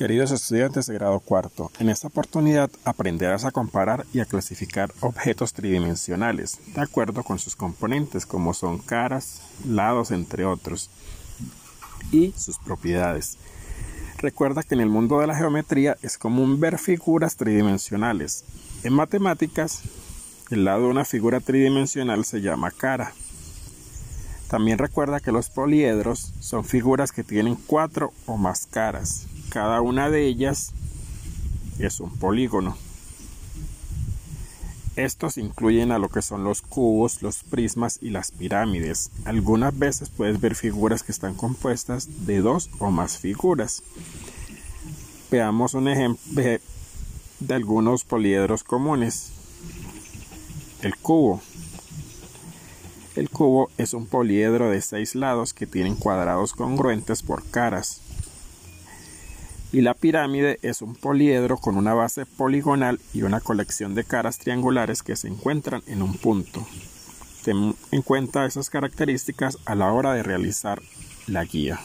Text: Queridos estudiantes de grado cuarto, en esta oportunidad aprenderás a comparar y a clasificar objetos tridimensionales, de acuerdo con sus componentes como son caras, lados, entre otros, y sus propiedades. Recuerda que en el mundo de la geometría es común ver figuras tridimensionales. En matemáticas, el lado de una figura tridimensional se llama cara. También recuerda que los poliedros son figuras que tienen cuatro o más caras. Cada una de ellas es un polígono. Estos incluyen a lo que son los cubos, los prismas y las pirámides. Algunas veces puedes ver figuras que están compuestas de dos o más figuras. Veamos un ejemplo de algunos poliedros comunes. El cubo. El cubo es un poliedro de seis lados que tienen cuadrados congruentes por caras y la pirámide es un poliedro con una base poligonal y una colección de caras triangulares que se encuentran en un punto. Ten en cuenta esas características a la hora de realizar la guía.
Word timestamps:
Queridos 0.00 0.30
estudiantes 0.30 0.86
de 0.86 0.94
grado 0.94 1.20
cuarto, 1.20 1.70
en 1.78 1.90
esta 1.90 2.08
oportunidad 2.08 2.70
aprenderás 2.86 3.44
a 3.44 3.50
comparar 3.50 4.06
y 4.14 4.20
a 4.20 4.24
clasificar 4.24 4.90
objetos 5.00 5.52
tridimensionales, 5.52 6.58
de 6.74 6.80
acuerdo 6.80 7.22
con 7.22 7.38
sus 7.38 7.54
componentes 7.54 8.24
como 8.24 8.54
son 8.54 8.78
caras, 8.78 9.42
lados, 9.62 10.10
entre 10.10 10.46
otros, 10.46 10.88
y 12.10 12.32
sus 12.32 12.56
propiedades. 12.56 13.36
Recuerda 14.16 14.62
que 14.62 14.74
en 14.74 14.80
el 14.80 14.88
mundo 14.88 15.20
de 15.20 15.26
la 15.26 15.36
geometría 15.36 15.98
es 16.00 16.16
común 16.16 16.58
ver 16.60 16.78
figuras 16.78 17.36
tridimensionales. 17.36 18.46
En 18.82 18.94
matemáticas, 18.94 19.82
el 20.50 20.64
lado 20.64 20.84
de 20.84 20.88
una 20.88 21.04
figura 21.04 21.40
tridimensional 21.40 22.24
se 22.24 22.40
llama 22.40 22.70
cara. 22.70 23.12
También 24.48 24.78
recuerda 24.78 25.20
que 25.20 25.30
los 25.30 25.50
poliedros 25.50 26.32
son 26.40 26.64
figuras 26.64 27.12
que 27.12 27.22
tienen 27.22 27.54
cuatro 27.54 28.14
o 28.24 28.38
más 28.38 28.64
caras. 28.64 29.26
Cada 29.50 29.80
una 29.80 30.10
de 30.10 30.26
ellas 30.26 30.72
es 31.80 31.98
un 31.98 32.16
polígono. 32.16 32.76
Estos 34.94 35.38
incluyen 35.38 35.90
a 35.90 35.98
lo 35.98 36.08
que 36.08 36.22
son 36.22 36.44
los 36.44 36.62
cubos, 36.62 37.20
los 37.20 37.42
prismas 37.42 37.98
y 38.00 38.10
las 38.10 38.30
pirámides. 38.30 39.10
Algunas 39.24 39.76
veces 39.76 40.08
puedes 40.08 40.40
ver 40.40 40.54
figuras 40.54 41.02
que 41.02 41.10
están 41.10 41.34
compuestas 41.34 42.26
de 42.26 42.40
dos 42.42 42.70
o 42.78 42.92
más 42.92 43.18
figuras. 43.18 43.82
Veamos 45.32 45.74
un 45.74 45.88
ejemplo 45.88 46.44
de 47.40 47.54
algunos 47.54 48.04
poliedros 48.04 48.62
comunes. 48.62 49.32
El 50.80 50.94
cubo. 50.94 51.40
El 53.16 53.28
cubo 53.30 53.68
es 53.78 53.94
un 53.94 54.06
poliedro 54.06 54.70
de 54.70 54.80
seis 54.80 55.16
lados 55.16 55.54
que 55.54 55.66
tienen 55.66 55.96
cuadrados 55.96 56.52
congruentes 56.52 57.24
por 57.24 57.44
caras 57.50 58.00
y 59.72 59.82
la 59.82 59.94
pirámide 59.94 60.58
es 60.62 60.82
un 60.82 60.94
poliedro 60.94 61.56
con 61.56 61.76
una 61.76 61.94
base 61.94 62.26
poligonal 62.26 63.00
y 63.14 63.22
una 63.22 63.40
colección 63.40 63.94
de 63.94 64.04
caras 64.04 64.38
triangulares 64.38 65.02
que 65.02 65.16
se 65.16 65.28
encuentran 65.28 65.82
en 65.86 66.02
un 66.02 66.16
punto. 66.16 66.66
Ten 67.44 67.74
en 67.90 68.02
cuenta 68.02 68.46
esas 68.46 68.68
características 68.68 69.58
a 69.64 69.74
la 69.74 69.92
hora 69.92 70.12
de 70.12 70.22
realizar 70.22 70.82
la 71.26 71.44
guía. 71.44 71.80